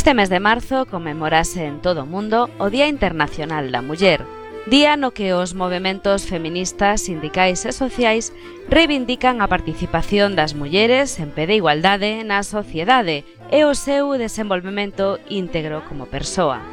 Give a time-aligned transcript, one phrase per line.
[0.00, 4.24] Este mes de marzo conmemorase en todo o mundo o Día Internacional da Muller,
[4.64, 8.32] día no que os movimentos feministas, sindicais e sociais
[8.72, 15.20] reivindican a participación das mulleres en pé de igualdade na sociedade e o seu desenvolvemento
[15.28, 16.64] íntegro como persoa.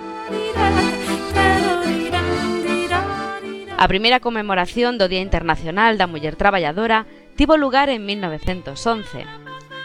[3.75, 7.03] A primeira conmemoración do Día Internacional da Muller Traballadora
[7.35, 9.27] tivo lugar en 1911.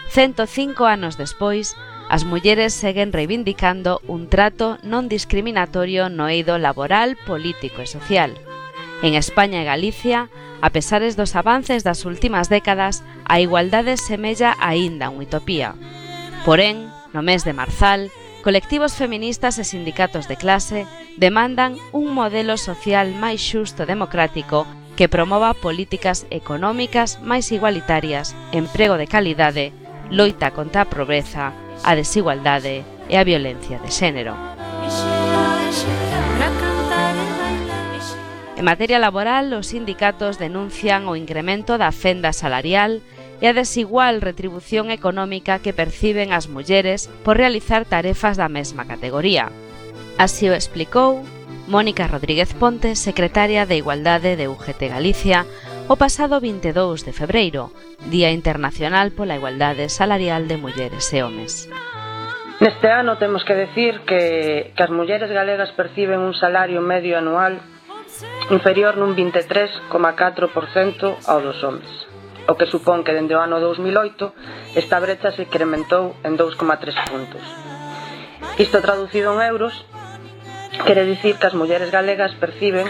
[0.07, 1.75] 105 anos despois,
[2.13, 8.37] As mulleres seguen reivindicando un trato non discriminatorio no eido laboral, político e social.
[9.01, 10.29] En España e Galicia,
[10.61, 15.73] a pesares dos avances das últimas décadas, a igualdade semella aínda unha utopía.
[16.45, 16.85] Porén,
[17.17, 18.13] no mes de Marzal,
[18.45, 20.85] colectivos feministas e sindicatos de clase
[21.17, 29.01] demandan un modelo social máis xusto e democrático que promova políticas económicas máis igualitarias, emprego
[29.01, 29.73] de calidade,
[30.13, 34.37] loita contra a pobreza a desigualdade e a violencia de xénero.
[38.63, 43.03] En materia laboral, os sindicatos denuncian o incremento da fenda salarial
[43.43, 49.51] e a desigual retribución económica que perciben as mulleres por realizar tarefas da mesma categoría.
[50.15, 51.27] Así o explicou
[51.67, 55.43] Mónica Rodríguez Ponte, secretaria de Igualdade de UGT Galicia,
[55.87, 57.71] o pasado 22 de febreiro,
[58.07, 61.67] Día Internacional pola Igualdade Salarial de Mulleres e Homes.
[62.63, 67.59] Neste ano temos que decir que, que as mulleres galegas perciben un salario medio anual
[68.47, 69.91] inferior nun 23,4%
[71.27, 71.91] ao dos homes,
[72.47, 77.43] o que supón que dende o ano 2008 esta brecha se incrementou en 2,3 puntos.
[78.55, 79.83] Isto traducido en euros
[80.87, 82.87] quere dicir que as mulleres galegas perciben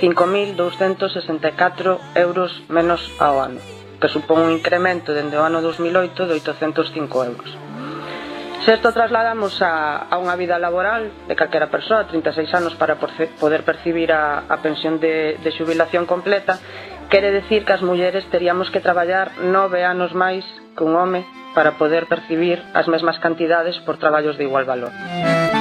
[0.00, 3.60] 5.264 euros menos ao ano,
[4.00, 7.50] que supón un incremento dende o ano 2008 de 805 euros.
[8.64, 13.60] Se isto trasladamos a, a unha vida laboral de calquera persoa, 36 anos para poder
[13.60, 16.56] percibir a, a pensión de, de xubilación completa,
[17.12, 21.76] quere decir que as mulleres teríamos que traballar nove anos máis que un home para
[21.76, 24.90] poder percibir as mesmas cantidades por traballos de igual valor.
[24.96, 25.53] Música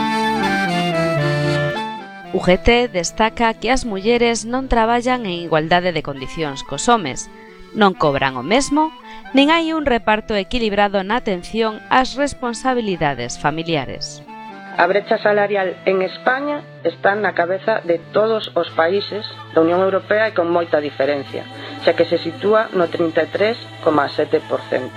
[2.33, 7.29] UGT destaca que as mulleres non traballan en igualdade de condicións cos homes,
[7.77, 8.89] non cobran o mesmo,
[9.37, 14.25] nin hai un reparto equilibrado na atención ás responsabilidades familiares.
[14.73, 20.25] A brecha salarial en España está na cabeza de todos os países da Unión Europea
[20.25, 21.45] e con moita diferencia,
[21.85, 24.89] xa que se sitúa no 33,7%.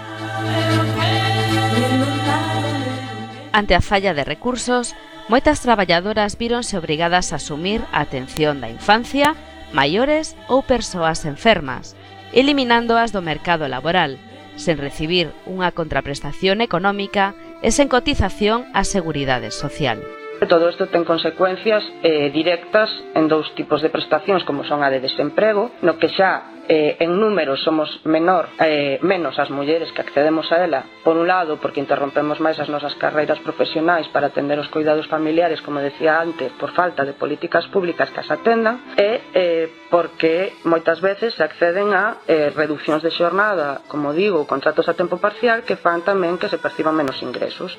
[3.53, 4.97] Ante a falla de recursos,
[5.29, 9.35] moitas traballadoras víronse obrigadas a asumir a atención da infancia,
[9.75, 11.99] maiores ou persoas enfermas,
[12.31, 14.23] eliminándoas do mercado laboral,
[14.55, 19.99] sen recibir unha contraprestación económica e sen cotización á Seguridade Social.
[20.47, 25.01] Todo isto ten consecuencias eh, directas en dous tipos de prestacións, como son a de
[25.01, 30.51] desemprego, no que xa eh, en número somos menor eh, menos as mulleres que accedemos
[30.53, 34.69] a ela por un lado porque interrompemos máis as nosas carreiras profesionais para atender os
[34.69, 39.67] cuidados familiares como decía antes por falta de políticas públicas que as atendan e eh,
[39.91, 45.17] porque moitas veces se acceden a eh, reduccións de xornada como digo, contratos a tempo
[45.19, 47.75] parcial que fan tamén que se perciban menos ingresos.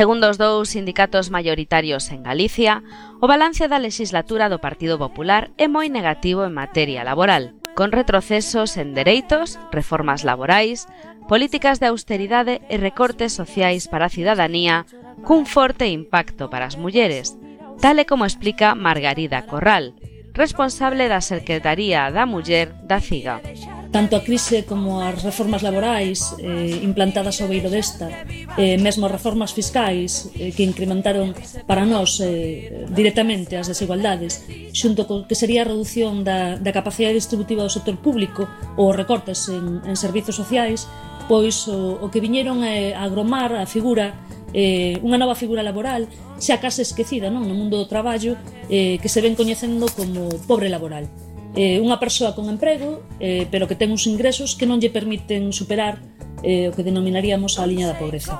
[0.00, 2.80] Segundo os dous sindicatos maioritarios en Galicia,
[3.20, 8.80] o balance da legislatura do Partido Popular é moi negativo en materia laboral, con retrocesos
[8.80, 10.88] en dereitos, reformas laborais,
[11.28, 14.88] políticas de austeridade e recortes sociais para a cidadanía,
[15.20, 17.36] cun forte impacto para as mulleres,
[17.84, 19.92] tal e como explica Margarida Corral,
[20.32, 23.44] responsable da Secretaría da Muller da CIGA
[23.90, 28.06] tanto a crise como as reformas laborais eh, implantadas ao beiro desta,
[28.54, 31.34] eh, mesmo as reformas fiscais eh, que incrementaron
[31.66, 37.18] para nós eh, directamente as desigualdades, xunto co que sería a reducción da, da capacidade
[37.18, 38.46] distributiva do sector público
[38.78, 40.86] ou recortes en, en servizos sociais,
[41.26, 44.14] pois o, o que viñeron é agromar a figura
[44.54, 46.06] eh, unha nova figura laboral
[46.38, 48.34] xa case esquecida non no mundo do traballo
[48.70, 51.06] eh, que se ven coñecendo como pobre laboral
[51.54, 55.50] eh, unha persoa con emprego, eh, pero que ten uns ingresos que non lle permiten
[55.50, 55.98] superar
[56.42, 58.38] eh, o que denominaríamos a liña da pobreza.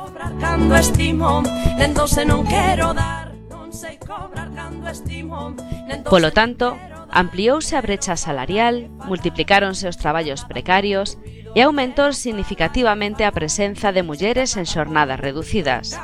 [6.11, 6.79] Polo tanto,
[7.11, 11.19] ampliouse a brecha salarial, multiplicáronse os traballos precarios
[11.55, 15.99] e aumentou significativamente a presenza de mulleres en xornadas reducidas.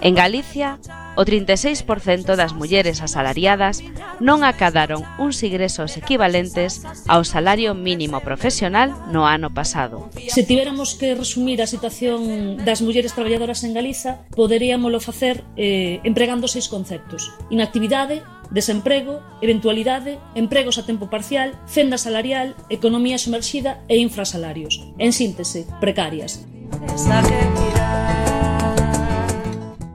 [0.00, 0.78] En Galicia,
[1.18, 3.82] o 36% das mulleres asalariadas
[4.22, 10.06] non acadaron uns ingresos equivalentes ao salario mínimo profesional no ano pasado.
[10.30, 16.46] Se tivéramos que resumir a situación das mulleres traballadoras en Galiza, poderíamoslo facer eh, empregando
[16.46, 17.34] seis conceptos.
[17.50, 18.22] Inactividade,
[18.54, 24.86] desemprego, eventualidade, empregos a tempo parcial, fenda salarial, economía sumerxida e infrasalarios.
[25.02, 26.46] En síntese, precarias.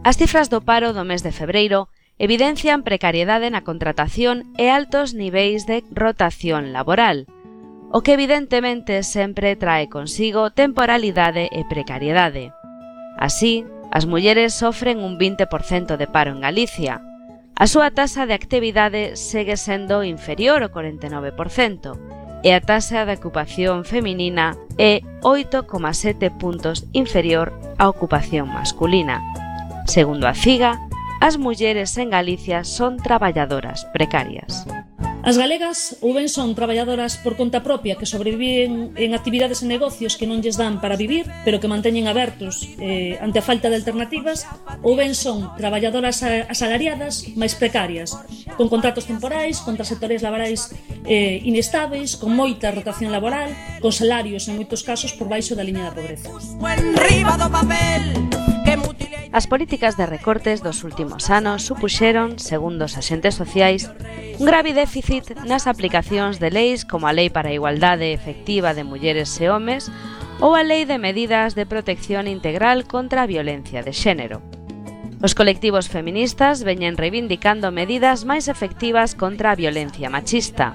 [0.03, 1.87] As cifras do paro do mes de febreiro
[2.19, 7.23] evidencian precariedade na contratación e altos niveis de rotación laboral,
[7.87, 12.51] o que evidentemente sempre trae consigo temporalidade e precariedade.
[13.15, 13.63] Así,
[13.95, 16.99] as mulleres sofren un 20% de paro en Galicia.
[17.55, 23.87] A súa taxa de actividade segue sendo inferior ao 49% e a taxa de ocupación
[23.87, 29.23] feminina é 8,7 puntos inferior á ocupación masculina.
[29.85, 30.79] Segundo a CIGA,
[31.21, 34.65] as mulleres en Galicia son traballadoras precarias.
[35.23, 40.19] As galegas ou ben son traballadoras por conta propia que sobreviven en actividades e negocios
[40.19, 43.79] que non lles dan para vivir, pero que manteñen abertos eh, ante a falta de
[43.79, 44.43] alternativas,
[44.83, 48.19] ou ben son traballadoras asalariadas máis precarias,
[48.59, 50.75] con contratos temporais, con sectores laborais
[51.07, 55.87] eh, inestáveis, con moita rotación laboral, con salarios en moitos casos por baixo da liña
[55.87, 56.27] da pobreza.
[59.33, 63.89] As políticas de recortes dos últimos anos supuxeron, segundo os axentes sociais,
[64.37, 65.12] un grave déficit
[65.45, 69.91] nas aplicacións de leis como a Lei para a Igualdade Efectiva de Mulleres e Homes
[70.41, 74.41] ou a Lei de Medidas de Protección Integral contra a Violencia de Xénero.
[75.21, 80.73] Os colectivos feministas veñen reivindicando medidas máis efectivas contra a violencia machista,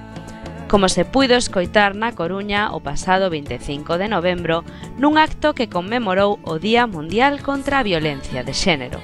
[0.71, 4.63] como se puido escoitar na Coruña o pasado 25 de novembro
[4.95, 9.03] nun acto que conmemorou o Día Mundial contra a Violencia de Xénero.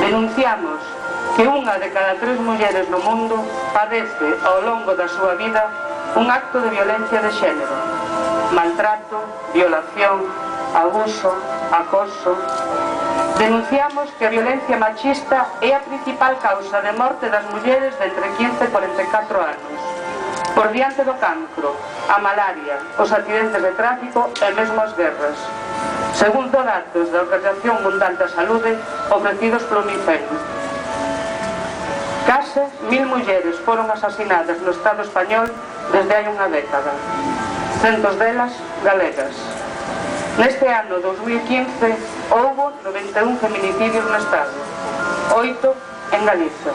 [0.00, 0.93] Denunciamos
[1.34, 3.34] que unha de cada tres mulleres no mundo
[3.74, 5.66] padece ao longo da súa vida
[6.14, 7.74] un acto de violencia de xénero,
[8.54, 9.18] maltrato,
[9.50, 10.30] violación,
[10.70, 11.34] abuso,
[11.74, 12.38] acoso.
[13.34, 18.30] Denunciamos que a violencia machista é a principal causa de morte das mulleres de entre
[18.38, 19.74] 15 e 44 anos.
[20.54, 21.74] Por diante do cancro,
[22.14, 25.34] a malaria, os accidentes de tráfico e mesmo as guerras.
[26.14, 28.78] Segundo datos da Organización Mundial da Saúde
[29.10, 30.22] ofrecidos polo Unicef,
[32.54, 35.50] Galiza, mil mulleres foron asasinadas no Estado español
[35.90, 36.94] desde hai unha década.
[37.82, 38.54] Centos delas
[38.86, 39.34] galegas.
[40.38, 41.66] Neste ano 2015
[42.30, 44.54] houbo 91 feminicidios no Estado,
[45.34, 46.72] 8 en Galiza.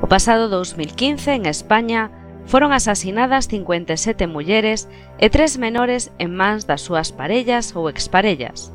[0.00, 4.88] O pasado 2015 en España foron asasinadas 57 mulleres
[5.18, 8.74] e tres menores en mans das súas parellas ou exparellas.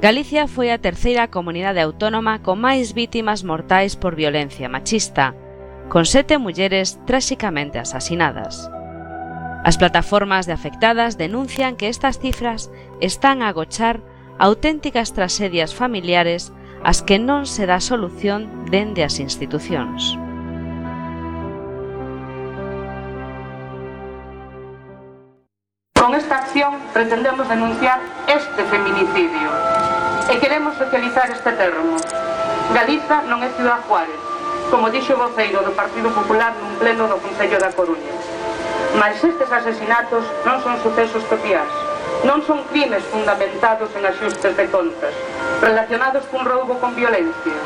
[0.00, 5.32] Galicia foi a terceira comunidade autónoma con máis vítimas mortais por violencia machista,
[5.88, 8.68] con sete mulleres tráxicamente asasinadas.
[9.64, 12.70] As plataformas de afectadas denuncian que estas cifras
[13.00, 14.00] están a agochar
[14.38, 16.52] auténticas tragedias familiares
[16.84, 20.25] ás que non se dá solución dende as institucións.
[26.96, 29.52] pretendemos denunciar este feminicidio
[30.32, 31.92] e queremos socializar este termo.
[32.72, 34.16] Galiza non é Ciudad Juárez,
[34.72, 38.16] como dixo o voceiro do Partido Popular nun pleno do Concello da Coruña.
[38.96, 41.68] Mas estes asesinatos non son sucesos copiás,
[42.24, 45.12] non son crimes fundamentados en axustes de contas,
[45.60, 47.60] relacionados cun roubo con violencia.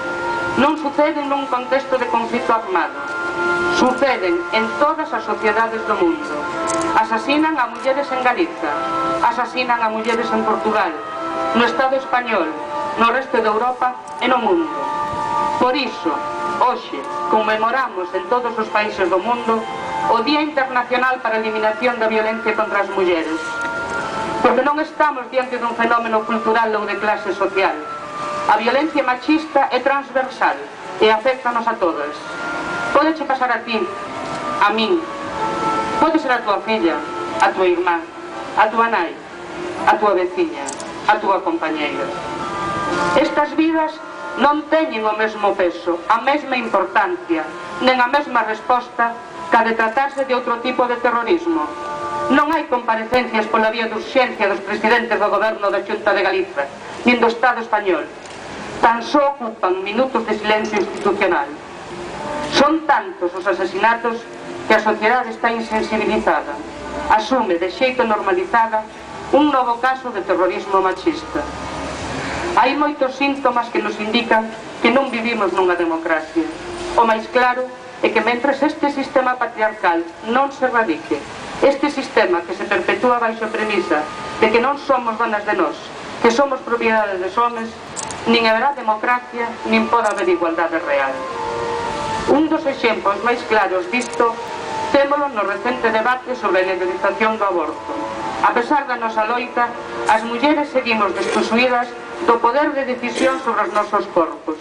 [0.58, 2.98] Non suceden nun contexto de conflito armado.
[3.78, 6.34] Suceden en todas as sociedades do mundo.
[6.98, 10.92] Asasinan a mulleres en Galiza, asasinan a mulleres en Portugal,
[11.54, 12.48] no Estado español,
[12.98, 14.68] no resto de Europa e no mundo.
[15.60, 16.12] Por iso,
[16.60, 16.98] hoxe,
[17.30, 19.60] conmemoramos en todos os países do mundo
[20.08, 23.40] o Día Internacional para a Eliminación da Violencia contra as Mulleres.
[24.40, 27.76] Porque non estamos diante dun fenómeno cultural ou de clase social.
[28.48, 30.56] A violencia machista é transversal
[31.00, 32.16] e afectanos a todas.
[32.96, 33.76] Podeche pasar a ti,
[34.64, 34.96] a min,
[36.00, 36.96] pode ser a tua filla,
[37.40, 38.00] a tua irmá,
[38.56, 39.14] a túa nai,
[39.86, 40.66] a túa veciña,
[41.06, 42.06] a túa compañeira.
[43.20, 43.94] Estas vidas
[44.38, 47.44] non teñen o mesmo peso, a mesma importancia,
[47.82, 49.14] nen a mesma resposta
[49.50, 51.66] ca de tratarse de outro tipo de terrorismo.
[52.30, 56.64] Non hai comparecencias pola vía de urxencia dos presidentes do goberno da Xunta de Galiza,
[57.02, 58.06] nin do Estado español.
[58.78, 61.50] Tan só ocupan minutos de silencio institucional.
[62.54, 64.22] Son tantos os asasinatos
[64.70, 66.54] que a sociedade está insensibilizada
[67.10, 68.86] asume de xeito normalizada
[69.32, 71.42] un novo caso de terrorismo machista.
[72.54, 74.46] Hai moitos síntomas que nos indican
[74.78, 76.46] que non vivimos nunha democracia.
[76.94, 77.66] O máis claro
[78.02, 81.18] é que mentres este sistema patriarcal non se radique,
[81.66, 84.06] este sistema que se perpetúa baixo a premisa
[84.38, 85.74] de que non somos donas de nós,
[86.22, 87.70] que somos propiedades dos homens,
[88.30, 91.14] nin haberá democracia, nin pode haber igualdade real.
[92.30, 94.30] Un dos exemplos máis claros disto
[95.00, 97.88] Vimostémolo no recente debate sobre a legalización do aborto.
[98.44, 99.72] A pesar da nosa loita,
[100.12, 101.88] as mulleres seguimos desposuídas
[102.28, 104.60] do poder de decisión sobre os nosos corpos.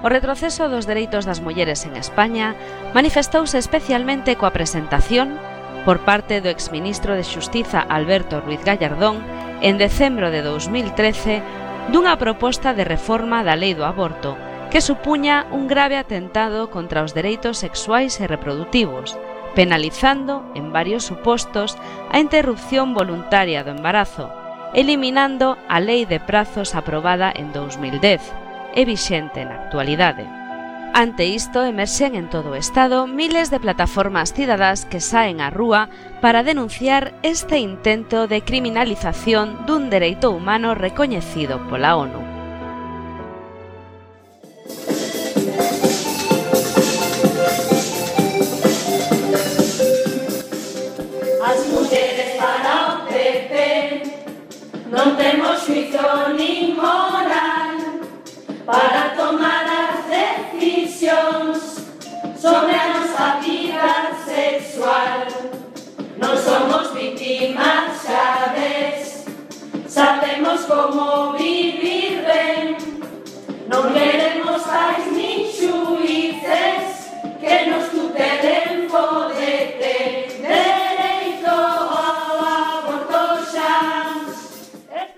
[0.00, 2.56] O retroceso dos dereitos das mulleres en España
[2.96, 5.36] manifestouse especialmente coa presentación
[5.84, 9.20] por parte do exministro de Xustiza Alberto Ruiz Gallardón
[9.60, 11.44] en decembro de 2013
[11.92, 14.40] dunha proposta de reforma da Lei do Aborto
[14.70, 19.18] que supuña un grave atentado contra os dereitos sexuais e reproductivos,
[19.58, 21.74] penalizando, en varios supostos,
[22.10, 24.30] a interrupción voluntaria do embarazo,
[24.72, 28.22] eliminando a Lei de Prazos aprobada en 2010
[28.78, 30.22] e vixente na actualidade.
[30.94, 35.90] Ante isto, emerxen en todo o Estado miles de plataformas cidadás que saen á rúa
[36.22, 42.29] para denunciar este intento de criminalización dun dereito humano recoñecido pola ONU.
[56.38, 57.78] inmoral
[58.64, 61.86] para tomar las decisiones
[62.40, 65.26] sobre nuestra vida sexual.
[66.16, 69.24] No somos víctimas, ¿sabes?
[69.86, 71.49] Sabemos cómo vivir.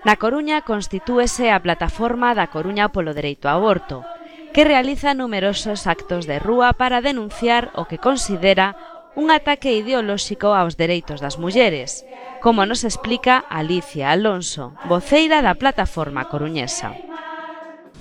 [0.03, 4.03] Na Coruña constitúese a plataforma da Coruña polo dereito ao aborto,
[4.51, 8.75] que realiza numerosos actos de rúa para denunciar o que considera
[9.15, 12.03] un ataque ideolóxico aos dereitos das mulleres,
[12.43, 16.91] como nos explica Alicia Alonso, voceira da plataforma coruñesa.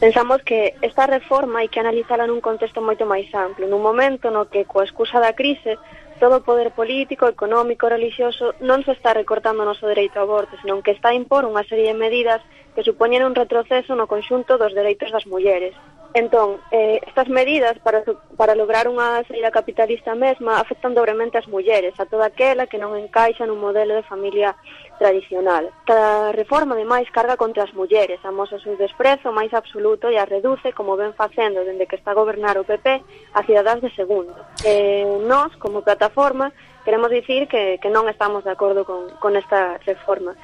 [0.03, 4.51] Pensamos que esta reforma hai que analizala nun contexto moito máis amplo, nun momento no
[4.51, 5.79] que, coa excusa da crise,
[6.23, 10.55] todo o poder político, económico, religioso non se está recortando o noso dereito ao aborto,
[10.63, 12.39] senón que está a impor unha serie de medidas
[12.79, 15.75] que supoñen un retroceso no conxunto dos dereitos das mulleres.
[16.15, 18.07] Entón, eh, estas medidas para,
[18.39, 22.95] para lograr unha saída capitalista mesma afectan dobremente as mulleres, a toda aquela que non
[22.95, 24.55] encaixa nun modelo de familia
[25.03, 25.75] tradicional.
[25.85, 30.23] Cada reforma, ademais, carga contra as mulleres, amosa o seu desprezo máis absoluto e a
[30.25, 33.03] reduce, como ven facendo dende que está a gobernar o PP,
[33.35, 34.31] a cidadás de segundo.
[34.63, 36.55] Eh, nós, como plataforma,
[36.87, 40.39] queremos dicir que, que non estamos de acordo con, con esta reforma.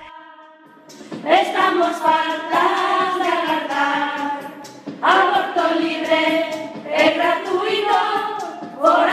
[1.22, 4.42] Estamos faltas de agardar,
[4.98, 6.50] aborto libre
[6.82, 8.00] e gratuito,
[8.82, 9.06] por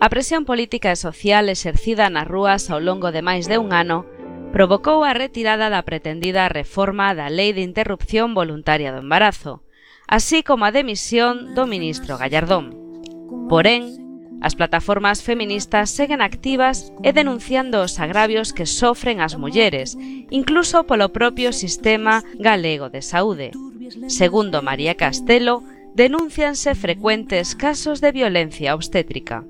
[0.00, 4.08] A presión política e social exercida nas rúas ao longo de máis de un ano
[4.48, 9.60] provocou a retirada da pretendida reforma da Lei de Interrupción Voluntaria do Embarazo,
[10.08, 12.72] así como a demisión do ministro Gallardón.
[13.52, 13.92] Porén,
[14.40, 20.00] as plataformas feministas seguen activas e denunciando os agravios que sofren as mulleres,
[20.32, 23.52] incluso polo propio sistema galego de saúde.
[24.08, 25.60] Segundo María Castelo,
[25.92, 29.44] denúncianse frecuentes casos de violencia obstétrica.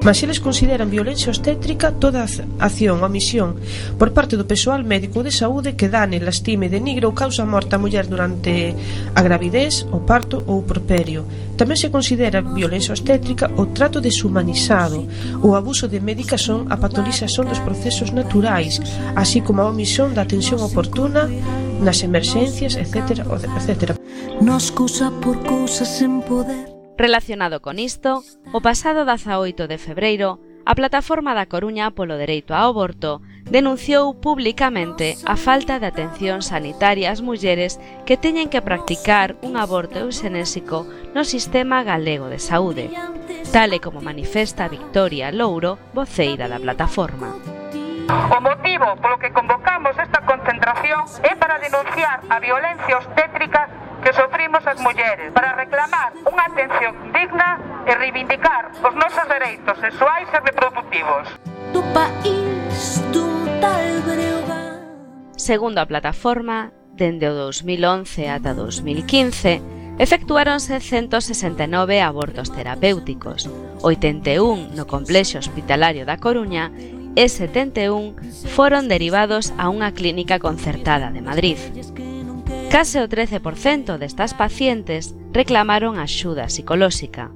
[0.00, 3.58] Mas eles consideran violencia obstétrica toda acción ou omisión
[3.98, 7.82] por parte do persoal médico de saúde que dane, lastime, denigre ou causa morte a
[7.82, 8.78] muller durante
[9.18, 11.26] a gravidez, o parto ou o properio.
[11.58, 15.02] Tamén se considera violencia obstétrica o trato deshumanizado,
[15.42, 18.78] o abuso de medicación, a patolización dos procesos naturais,
[19.18, 21.26] así como a omisión da atención oportuna
[21.82, 23.26] nas emerxencias, etc.
[23.26, 23.98] etc.
[24.38, 30.74] Nos cousa por cousa sen poder Relacionado con isto, o pasado 18 de febreiro, a
[30.74, 37.22] plataforma da Coruña polo dereito ao aborto denunciou publicamente a falta de atención sanitaria ás
[37.22, 42.90] mulleres que teñen que practicar un aborto eusenésico no sistema galego de saúde,
[43.54, 47.30] tal e como manifesta Victoria Louro, voceira da plataforma.
[48.10, 54.66] O motivo polo que convocamos esta concentración é para denunciar a violencia obstétrica que sofrimos
[54.66, 61.28] as mulleres para reclamar unha atención digna e reivindicar os nosos dereitos sexuais e reproductivos.
[61.76, 64.80] Do país dun tal Breogán
[65.36, 73.44] Segundo a plataforma, dende o 2011 ata 2015, efectuáronse 169 abortos terapéuticos,
[73.84, 76.72] 81 no complexo hospitalario da Coruña
[77.12, 78.16] e 71
[78.56, 81.60] foron derivados a unha clínica concertada de Madrid.
[82.68, 87.32] Case o 13% destas pacientes reclamaron axuda psicolóxica,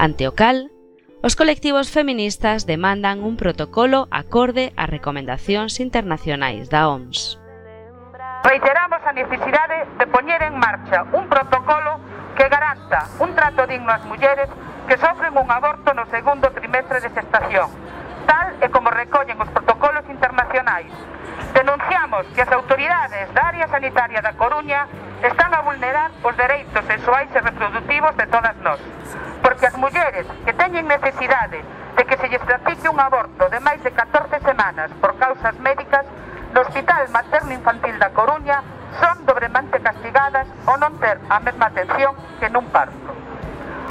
[0.00, 0.72] ante o cal,
[1.20, 7.36] os colectivos feministas demandan un protocolo acorde ás recomendacións internacionais da OMS.
[8.40, 12.00] Reiteramos a necesidade de poñer en marcha un protocolo
[12.32, 14.48] que garanta un trato digno ás mulleres
[14.88, 17.68] que sofren un aborto no segundo trimestre de gestación,
[18.24, 20.88] tal e como recollen os protocolos internacionais
[21.54, 24.90] Denunciamos que as autoridades da área sanitaria da Coruña
[25.22, 28.82] están a vulnerar os dereitos sexuais e reproductivos de todas nós.
[29.38, 31.62] Porque as mulleres que teñen necesidade
[31.94, 36.02] de que se lles practique un aborto de máis de 14 semanas por causas médicas
[36.50, 38.58] no Hospital Materno Infantil da Coruña
[38.98, 43.14] son dobremente castigadas ao non ter a mesma atención que nun parto.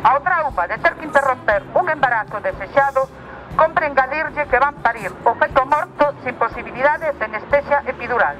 [0.03, 3.07] Ao trauma de ter que interromper un embarazo desexado
[3.55, 8.35] Compre engadirlle que van parir o feto morto sin posibilidade de anestesia epidural.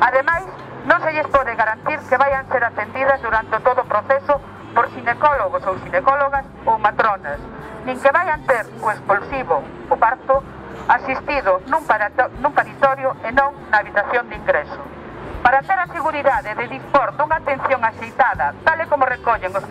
[0.00, 0.44] Ademais,
[0.84, 4.36] non se lles pode garantir que vayan ser atendidas durante todo o proceso
[4.76, 7.40] por ginecólogos ou ginecólogas ou matronas,
[7.88, 10.44] nin que vayan ter o expulsivo, o parto,
[10.84, 14.84] asistido nun, parato, nun paritorio e non na habitación de ingreso.
[15.40, 19.64] Para ter a seguridade de dispor dunha atención axeitada, tal como recollen os